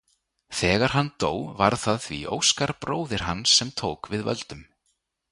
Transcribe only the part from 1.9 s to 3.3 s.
því Óskar bróðir